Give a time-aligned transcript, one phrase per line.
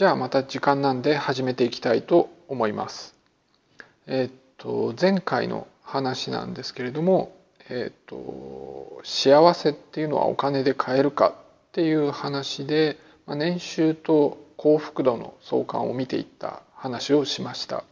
[0.00, 3.14] じゃあまた時間なんで始めていきたいと思います。
[4.06, 7.36] えっと前回の話なんですけれども、
[7.68, 12.96] えっと幸せっていうのはお金で買えるかっていう話で、
[13.26, 17.84] まあ、年収と幸福度の相関を見ていった話をしました。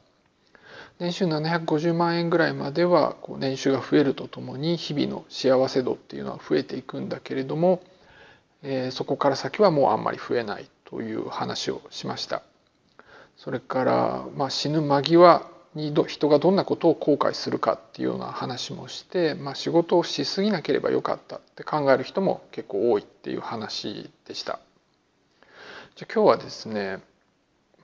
[0.99, 7.83] 年収750万円ぐらいまではこう年収が増えるとともに日々の幸せ度っていうのは増えていくんだけれども、
[8.63, 12.43] えー、そこから先はもうあんまり増えないという話をしました。
[13.37, 24.61] それから、まあ、死ぬ間際に人がどんなことを後悔するかっていうような話もして、まあ、仕事をしすぎなければよかったって考える人も結構多いっていう話でした。
[25.95, 27.01] じゃ今日はですね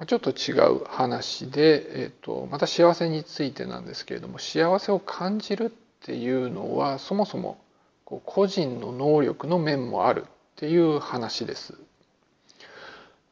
[0.06, 5.70] ちょっと違う話で、えーと、また幸せについてなんですけれども幸せを感じるっ
[6.05, 7.58] ていうのはそもそも
[8.05, 11.74] 個人の能力の面もあるっていう話です。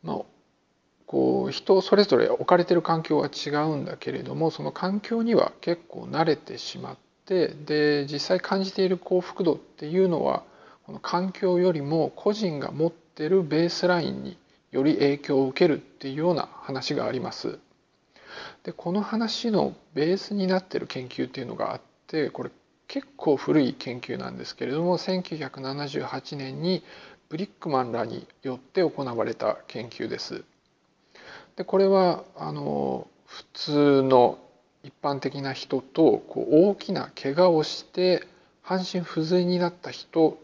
[0.03, 0.19] まあ、
[1.07, 10.43] こう人それぞれ置かれてる環境は違うんだけれどもその環境には結構慣れてしまってで実際感じている幸福度っていうのは
[10.85, 14.39] この環境よりも個人が持ってるベースラインに
[14.73, 17.59] より影響を受けるっていうような話があります。
[18.65, 22.51] でこの話のベースになってる研究っていうのがあってこれ
[22.93, 26.83] 結構古い研究なんですけれども1978年に
[27.31, 30.45] ブリックマンらによって行われた研究です。
[31.57, 34.39] でこれはあの普通の
[34.83, 38.27] 一般的な人とこう大きな怪我をして
[38.61, 40.39] 半身不随になった人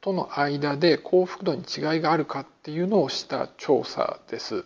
[0.00, 4.64] との間で幸福度に違いがあるかっていうのをした調査です。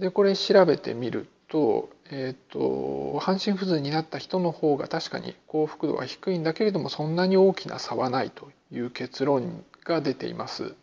[0.00, 10.74] でこれ調べてみると,、えーと半身不随になった人の方が確かに幸福度は低いんだけれどもそんなに大きな差はないという結論が出ています。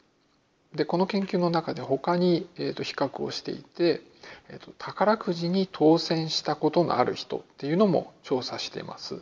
[0.76, 4.02] でこの研究の中で他に、えー、と比較をしていて、
[4.50, 9.22] えー、と宝くじに当選したことのある人っていうのも調査しています。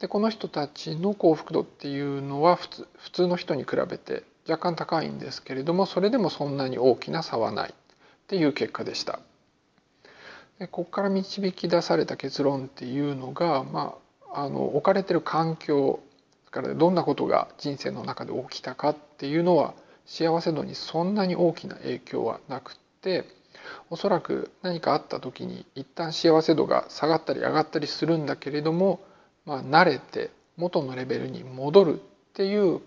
[0.00, 7.74] でこの人たちの幸福度っていうのは普通普通の人に比べて若干高いんですけれどもそれでもそんなに大きな差はないっ
[8.26, 9.20] ていう結果でした。
[10.58, 13.94] でここから導き出された結論っていうのが、ま
[14.32, 16.00] あ、あの置かれてる環境
[16.50, 19.74] からどんなことが人生の中で起きたかっていうのは
[20.06, 23.24] 幸せ度にそんなに大きな影響はなくって
[23.90, 29.00] おそらく何かあった時に一旦幸せ度が下がったり上がったりするんだけれども、
[29.44, 32.02] まあ、慣れて元のレベルに戻るっ
[32.32, 32.80] ていう、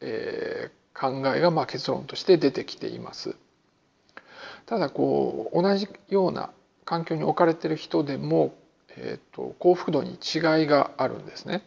[0.00, 3.36] えー、考えがまあ結論として出てきています。
[4.66, 6.50] ただこう同じような
[6.84, 8.54] 環境に置かれてる人でも、
[8.96, 11.62] えーと幸福度に違いがあるんですね。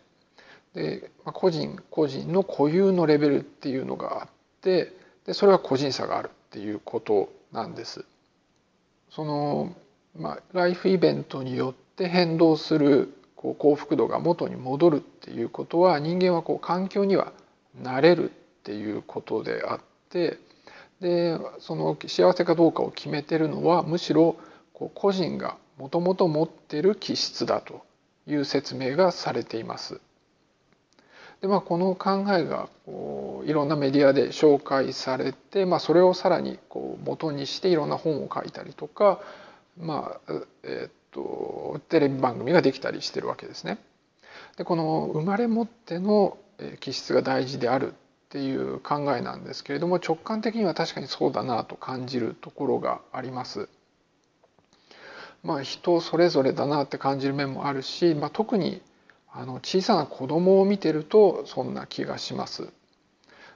[0.75, 4.29] で、まあ、個人個人の固有のレベルっていうのがあっ
[4.61, 4.93] て
[5.25, 8.05] でそれは個人差があるっていうことなんです。
[9.09, 9.75] その、
[10.17, 17.31] まあ、ライフイベントによって変動するこう幸福度が元に戻るっていうことは人間はこう環境には
[17.81, 18.33] 慣れるっ
[18.63, 20.37] ていうことであって
[20.99, 24.35] でその幸せかどうかを決めてるのはむしろ
[24.75, 27.83] こう個人がもともと持ってる気質だと
[28.27, 29.99] いう説明がされています。
[31.41, 39.19] でまあ、この考えがこういろんなメディアで紹介されて、まあ、それをさらにこう元にしていろんな本を書いたりとか、
[39.77, 43.79] まあえ、っとテレビ番組ができたりしてるわけですね。
[44.57, 46.37] でこの生まれ持っての
[46.79, 47.95] 気質が大事であるっ
[48.29, 53.69] ていう考えなんですけれども直感的には確かにそうだなと感じるところがあります。
[55.45, 58.81] まあ、人それぞれだなって感じる面もあるし、まあ、特に
[59.31, 62.69] あの小さな子供を見てるとそんな気がします。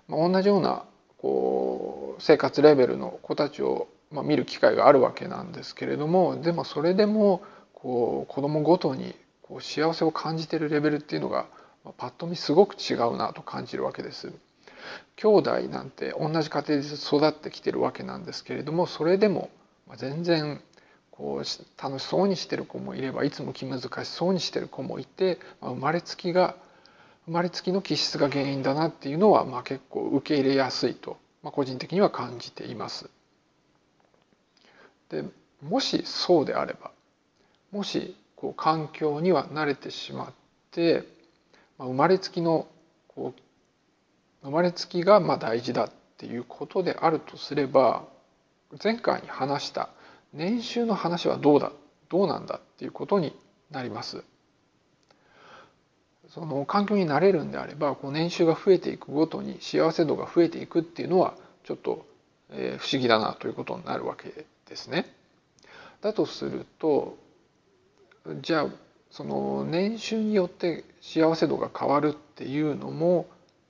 [0.07, 0.83] まあ、同じような
[1.17, 7.41] こう生活レベルの子たちを、まあ、見る機会があるわけなんですけれどもでもそれでも
[7.73, 11.47] こう子供ごとにこう幸せを感じてるレベルっていうのが
[11.97, 14.31] パッと見すごく違うなと感じるわけです。
[15.15, 19.49] 兄弟なんて同じ家庭で育ってきてるわけなんですけれどもそれでも
[19.97, 20.61] 全然
[21.19, 26.55] こう楽しそうにしてる子もいればいつも気難しそうにしてる子もいて、まあ、生まれつきが
[27.25, 33.09] 生まれつきの気質が原因だなっていうのは、まあ、結構受け入れやすいと、まあ、個人的には感じています。
[35.09, 35.25] で
[35.61, 36.91] もしそうであれば
[37.73, 40.33] もしこう環境には慣れてしまっ
[40.71, 41.03] て、
[41.77, 42.65] まあ、生まれつきの
[43.09, 43.41] こう
[44.41, 48.05] 生まれつきがまあ大事だっていうことであるとすれば
[48.81, 49.89] 前回に話した
[50.33, 51.71] 年収の話はどうだ
[52.09, 53.35] どうなんだっていうことに
[53.71, 54.23] なります。
[56.29, 61.33] その環境になれるんであればこう年収が増えていくごとに幸せ度が増えていくっていうのは
[61.63, 62.05] ちょっと
[62.51, 65.05] え不思議だなということになるわけですね。
[66.01, 67.17] だとすると
[68.41, 68.67] じゃあ
[69.11, 73.27] その年収によって幸せ度が変わるっていうのも、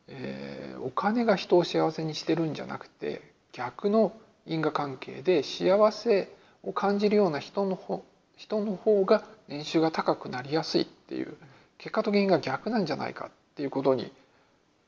[0.07, 3.21] えー、お金が人を幸せにしてるんじゃなくて
[3.53, 4.11] 逆の
[4.45, 6.29] 因果関係で幸せ
[6.63, 8.03] を感じるような人の方
[8.37, 11.35] 人の方が年収が高くなりやすいっていう
[11.77, 14.11] 結果と原因が逆なんじゃないかっていうことに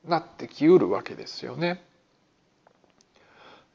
[0.06, 1.82] なってきうるわけですよね。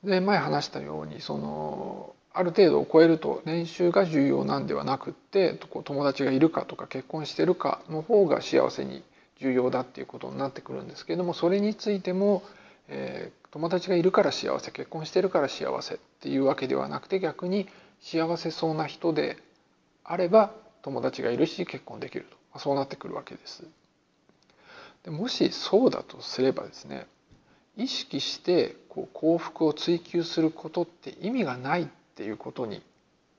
[0.04, 9.04] で前話したようにそのある程度を超えると年収が重要なんではなくって友達がいるかとか結婚してるかの方が幸せに
[9.40, 12.44] 重要だっていうことになってくるんですけれどもそれについても、
[12.90, 17.68] えー、友達がいるから幸せ結婚してるから幸せっていうわけではなくて逆に
[18.02, 19.38] 幸せそうな人で
[20.04, 20.52] あれば
[20.82, 23.68] 友達がいるし結婚できるとそうなってくるわけです。
[25.04, 27.08] でもしそうだとすればですね
[27.76, 32.82] 意識してこう幸福を追求することって意味がないっていうことに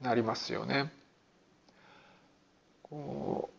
[0.01, 0.93] なりますよね。
[2.83, 3.51] こ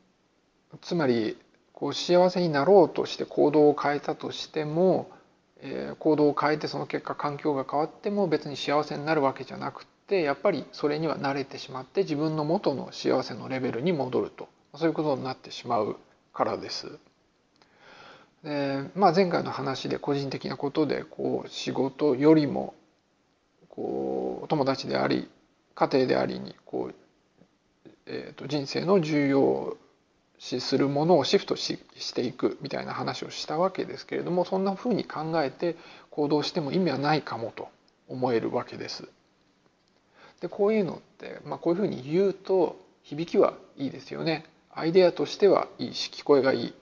[0.74, 1.38] うつまり
[1.74, 5.10] こう幸せになろうとして行動を変えたとしても、
[5.62, 15.98] えー、行動を変えてその結果環境が変わっても別に幸せになるわけじゃなくてやっぱりそれには慣れてしまって自分の元の幸せのレベルに戻るとそういうことになってしまう
[16.34, 16.98] からです。
[18.44, 22.74] でまあ、前回の話で個人的なことでこう仕事よりも
[23.68, 25.30] こう友達であり
[25.76, 26.96] 家庭でありにこう、
[28.06, 29.78] えー、と人生の重要
[30.38, 35.76] 視するものをシフトししていくみたいな話をしたわけですけれどもそんなふうに考えて
[36.10, 37.68] 行動しても意味はないかもと
[38.08, 39.10] 思えるわけです。
[40.42, 44.46] でこういうのって、まあ、こういうふうに言うと響きはいいですよね。
[44.72, 46.74] アイデアとしてはいいし聞こえがいい。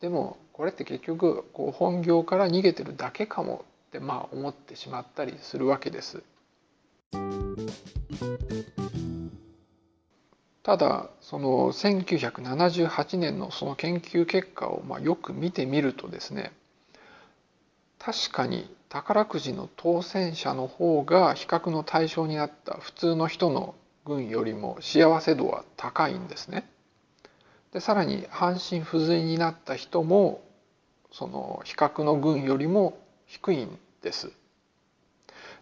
[0.00, 6.22] でもこれって結局こう本業から逃げてるだけかもってまあ思ってしまったりするわけです。
[10.62, 16.52] ただその1978年のその研究結果をまあよく見てみるとですね
[17.98, 23.74] 確かに宝くじの当選者の方が比較の対象になった普通の人の
[24.04, 26.68] 群よりも幸せ度は高いんですね。
[27.72, 30.42] でさらに半身不随になった人も
[31.10, 34.30] その比較の群よりも低いんです。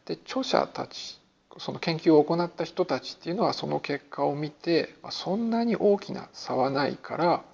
[0.05, 1.21] で著者たち
[1.59, 7.45] その研究を行った人たちっていうのはその結果を見てそんなに大きな差はないから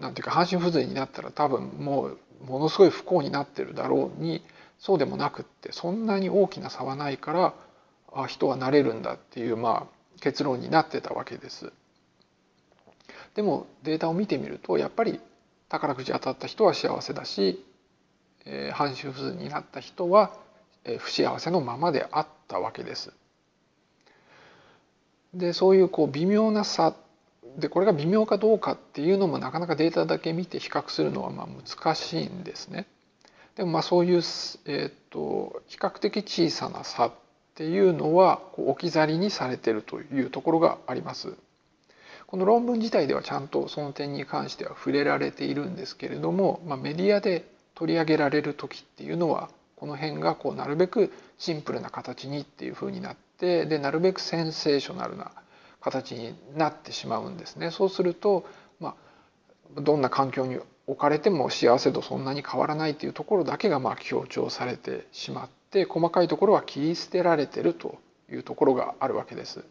[0.00, 4.44] なんていうか半身不随になったら多分もうものすごい不幸になってるだろうに
[4.78, 7.54] そうでもなくってそんなに大きな差はないから
[8.12, 11.72] あ人はなれるんだっていうまあ結論になってたわけです。
[13.34, 15.20] でもデータを見てみるとやっぱり
[15.68, 17.64] 宝くじ当たった人は幸せだし
[18.46, 20.32] えー、半身不随になった人は、
[20.84, 23.12] え、不幸せのままであったわけです。
[25.32, 26.94] でそういうこう微妙な差
[27.58, 32.86] でこれが微妙かどうかっていうのもなかなかデータだけ見て比較するのはまあ難しいんですね。
[33.56, 37.12] でもまあそういう、えーと、比較的小さな差っ
[37.54, 41.34] ていうのはこう置き去りにされてるというところがあります。
[42.26, 47.44] この論文自体ではちゃんとその点に関しては触れられているんですけれども、まあ、メディアで
[47.76, 55.30] 取り上げられる時っていうのはこの辺がこうなるべくシンプルな形にっていうふうになってでなるべくセンセーショナルな
[55.84, 57.70] 形になってしまうんですね。
[57.70, 58.46] そうすると、
[58.80, 58.94] ま
[59.76, 67.98] あ、どんな環境に置かれても幸せ度そんなに変わらないっていうところだけがまあ強調されてしまって細かいところは切り捨てられてると
[68.30, 69.64] いうところがあるわけです。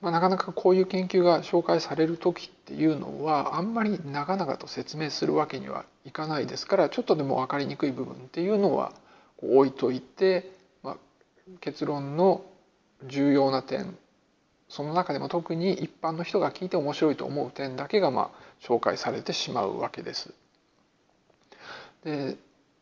[0.00, 8.92] まあ、なかなかこういう研究が紹介される時っていうのはあんまり長々と説明するわけにはいかないですからちょっとでも分かりにくい部分っていうのは
[9.42, 10.52] 置いといて、
[10.84, 10.96] まあ、
[11.60, 12.44] 結論の
[13.08, 13.98] 重要な点
[14.68, 20.34] その中でも特に一般の人が聞いて面白いと思う点だけがまあ紹介されてしまうわけです。
[22.04, 22.36] で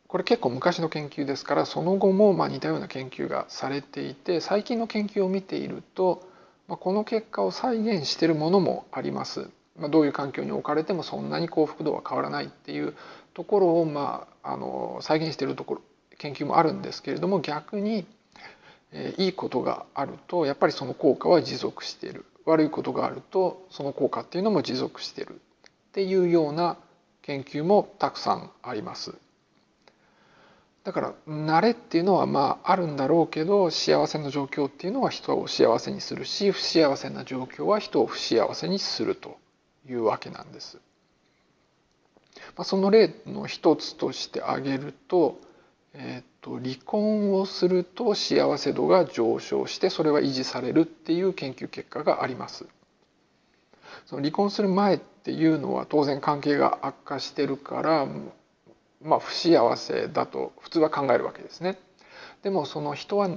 [0.07, 6.27] これ結構昔の研究ですからその後もまあ似たような研究がされていて最近の研究を見ていると
[6.67, 9.49] まあ、この結果を再現しているものもあります。
[9.77, 12.95] まあ、どういう環境に置かれてもそんなに幸福度は変わらないっていう
[13.33, 15.81] ところを、まあ、あの再現しているところ
[16.17, 18.05] 研究もあるんですけれども逆に、
[18.91, 26.77] え、いいことがあるとやっぱりその効果は持続している悪いことがあるとその効果っていうのも持続しているっていうような
[27.21, 29.15] 研究もたくさんあります。
[30.85, 39.37] だから慣れっていうのはまああるんだろうけど幸せな状況っていうのは人を幸せにするし不幸せな状況は人を不幸せにすると
[39.89, 40.79] いうわけなんです。
[42.55, 45.39] まあ、その例の一つとして挙げると,、
[45.99, 52.67] えー、と、離婚をすると幸せ度が上昇してそれは維持されるっていう研究結果があります。
[54.05, 58.07] その離婚する前っていうのは当然関係が悪化してるから
[59.01, 61.79] まあ不幸せだと普通は考えるわけですね。
[62.43, 63.29] でもその人は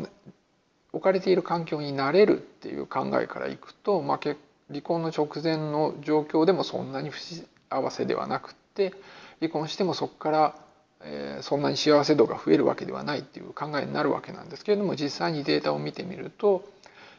[0.92, 4.20] 置かれている環境になれるっていう考えからいくと、まあ、
[4.68, 7.44] 離婚の直前の状況でもそんなに不幸
[7.90, 8.92] せではなくって
[9.40, 10.54] 離婚してもそこから、
[11.02, 16.64] え、そんなに幸せ度が増えるわけではないっていう考えになるわけなんですけれども実際にデータを見てみると、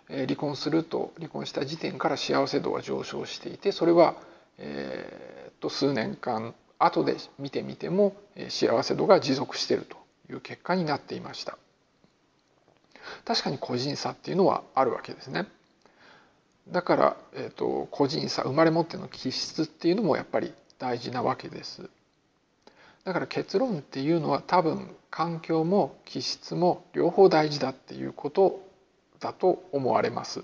[0.09, 4.15] え、離婚すると離婚した時点から幸せ度が上昇していてそれは、
[4.57, 8.15] えー、と数年間後で見てみても
[8.49, 9.97] 幸せ度が持続していると
[10.31, 11.57] いう結果になっていました。
[13.25, 15.47] 確かに個人差っていうのはあるわけですね。
[16.69, 21.89] だから、えーと、個人差生まれ持っての気質っていうのもやっぱり大事なわけです。
[23.03, 28.61] だから結論っていうのは多分環境も気質も両方大事だっていうこと
[29.19, 30.43] だと思われます。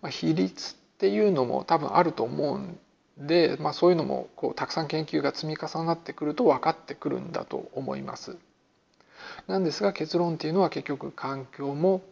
[0.00, 2.78] まあ、比率っていうのも多分あると思うん
[3.18, 8.36] で、まあ、そういうのもこうたくさん研究が積み重なってくると分かってくるんだと思います。
[9.46, 12.02] なんですが結論っていうのは結局環境も、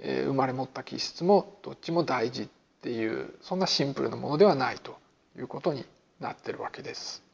[0.00, 2.48] えー、生まれ持った気質もどっちも大事っ
[2.82, 4.96] ていうそんなシンプルなものではないと
[5.38, 5.84] いうことに
[6.20, 7.25] なってるわけです。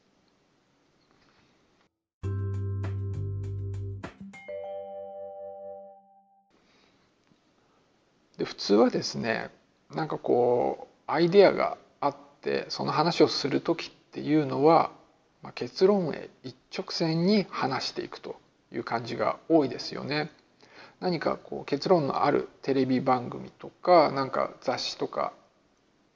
[8.42, 9.50] で普通はですね
[9.94, 14.90] なんかこうアイデアがあってその話をする時っていうのは、
[15.42, 18.34] まあ、結論へ一直線に話していくと
[18.72, 20.32] いう感じが多いですよね。
[20.98, 25.32] 何かこう結論のあるテレビ番組とかなんか雑誌とか、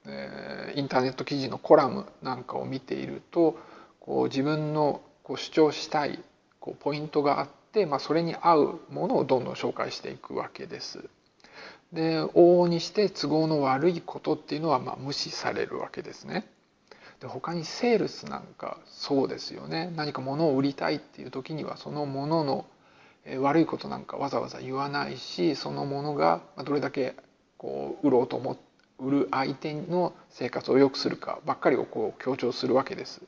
[0.05, 3.57] えー、インターネット記事のコラムなんかを見ていると
[4.01, 6.19] こう自分のこう主張したい
[6.59, 11.09] こうポイントがあって、まあ、それに合うものをどんどん紹介していくわけです。
[11.93, 16.47] で往々にして都合の悪いことっていうのはまあ無視されるわけですね。
[17.19, 22.65] で他にセールスなんかそうですよね何か物を売りたいっていう時にはそのもの
[23.39, 27.15] 悪いことなんかわざわざ言わないしそのものがどれだけ
[27.57, 28.57] こう売ろうと思
[28.99, 33.21] 売る相手の生活を良くするかばっかりをこう強調するわけです。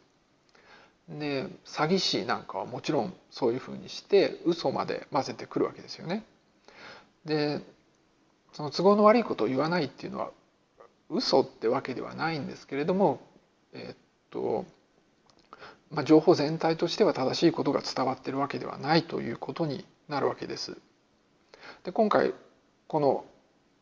[1.07, 6.23] で詐欺師なんかはもちろんそういうふうにして嘘まで混ぜてくるわけですよね。
[7.25, 7.61] で
[8.53, 10.31] その都合の悪いことを言わないっていうのは
[11.09, 13.19] 嘘ってわけではないんですけれども
[13.73, 13.97] えっ
[14.31, 14.65] と
[15.91, 20.77] まあ、情報全体としては正しいことが伝わってるわけではないということになるわけです。
[21.83, 22.33] で今回
[22.87, 23.25] この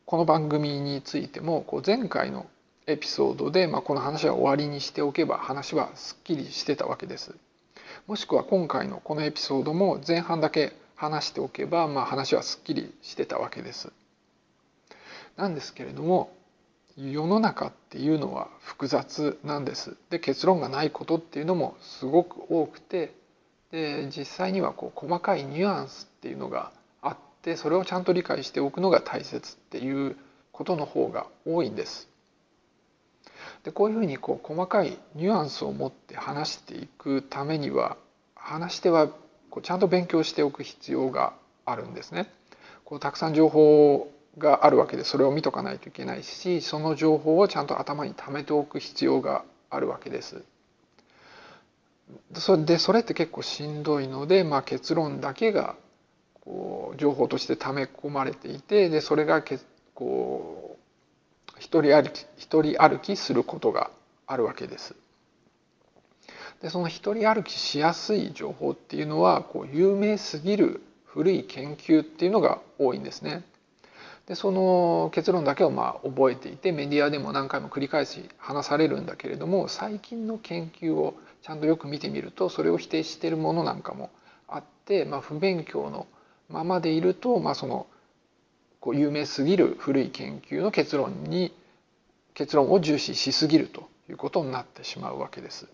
[0.06, 2.46] この番組についてもこう前回の
[2.86, 7.34] エピソードで、まあ、この話は終わりにしておけば話はすっきりしてたわけです。
[8.06, 13.92] もしくは今回のこのエピソードも前半だけ話しておけば、まあ、話はすっきりしてたわけです。
[15.38, 16.30] なんですけれども
[16.96, 19.96] 世の中っていうのは複雑なんです。
[20.10, 23.14] で結論がないことっていうのもすごく多くて
[23.70, 30.16] で実際にはこう細かいニュアンスっていうのがあってそれをちゃんと理解しておくのが大切っていう
[30.50, 32.08] ことの方が多いんです。
[33.62, 37.96] でこういうふうにこう細かいニュアンスを持って話していくためには
[38.34, 39.06] 話し手は
[39.50, 42.28] こうちゃんと勉強しておく必要があるんですね。
[42.84, 50.42] こうたくさん情報があるわけでそれを見とかないといけないしその情報をちゃんと頭に貯めておく必要があるわけです。
[52.34, 55.76] それでそれって結構しんどいので、まあ、結論だけが
[56.40, 59.58] こう情報として溜め込まれていてでそれがけ
[59.94, 63.90] こう一人歩き一人歩きすることが
[64.26, 64.94] あるわけです。
[66.62, 73.44] でその一人歩きしやすい情報っていうのはこう有名すぎる古い研究っていうのが多いんですね。
[74.28, 84.10] でその結論だけをまあ覚えていてメディアでも何回も繰り返し話されるんだけれども最近の研究をちゃんとよく見てみるとそれを否定しているものなんかも
[84.46, 86.06] あって、まあ、不勉強の
[86.50, 87.86] ままでいると、まあ、その
[88.80, 91.54] こう有名すぎる古い研究の結論に
[92.34, 95.68] 結論を重視しすぎるということになってしまうわけです。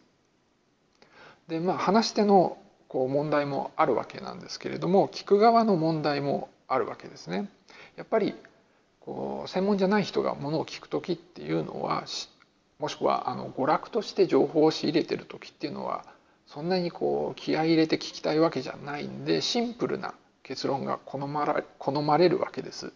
[1.49, 2.57] でまあ話し手の
[2.87, 7.51] こう問題もあるわけなんですけれども聞く側の問題もあるわけですね。
[7.97, 8.35] やっぱり
[9.01, 12.05] こう専門じゃない人がものを聞く時っていうのは
[12.79, 16.05] もしくはあの娯楽として情報を仕入れてる時っていうのは
[16.47, 22.93] そんなにこう気合い入れて聞きたいわけじゃないんでシンプルな結論が好まら好まれるわけです。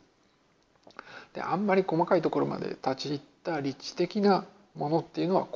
[1.34, 5.46] であんまり細かいところまで立ち入った理知的なものっていうのは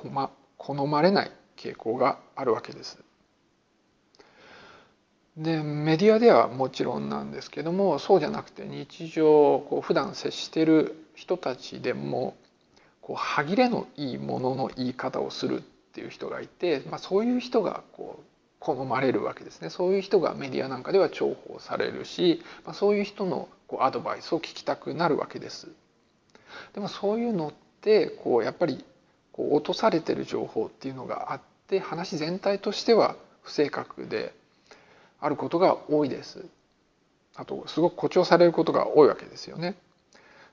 [0.57, 2.99] 好まれない傾向があるわけです。
[5.37, 12.37] でメディアではもちろんなんですけどもそうじゃなくて日常こう普段接してる人たちでも
[13.01, 15.63] こう歯切れのいいものの言い方をするっ
[15.95, 18.25] ていう人がいて、まあ、そういう人がこう
[18.61, 25.69] 好まれるわけですねそういう人がメディアなんかでは重宝されるし、まあ、そういう人のこうアドバイスを聞きたくなるわけです。
[26.75, 28.85] でもそういうのってこうやっぱり
[29.33, 34.35] こう落とされてる情報っていうのがあって話全体としては不正確で
[35.23, 36.45] あることが多いです。
[37.37, 39.77] あとすごく誇張されることが多いわけですよね。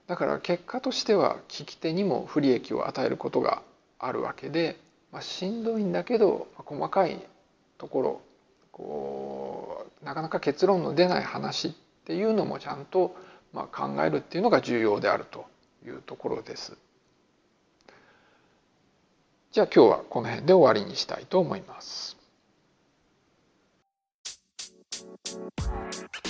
[0.07, 3.63] だから結果としては聞き手にも不利益を与えることが
[3.97, 4.77] あるわけで、
[5.11, 7.19] まあ、しんどいんだけど細かい
[7.77, 8.21] ところ
[8.71, 11.71] こうなかなか結論の出ない話っ
[12.05, 13.15] ていうのもちゃんと
[13.51, 15.45] まあ考えるっていうのが重要であると
[15.85, 16.77] いうところです。
[19.51, 22.18] じゃあ今日はこの辺で終わりにしたいと思います。
[25.58, 26.28] Thank you.